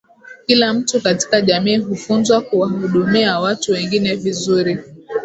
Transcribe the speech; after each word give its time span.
kila 0.47 0.73
mtu 0.73 1.01
katika 1.01 1.41
jamii 1.41 1.77
hufunzwa 1.77 2.41
kuwahudumia 2.41 3.39
watu 3.39 3.71
wengine 3.71 4.15
vizuri 4.15 4.77